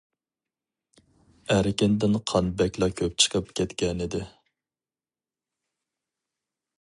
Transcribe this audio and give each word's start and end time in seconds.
ئەركىندىن 1.55 2.17
قان 2.31 2.49
بەكلا 2.61 2.89
كۆپ 3.01 3.21
چىقىپ 3.25 3.51
كەتكەنىدى. 3.59 4.25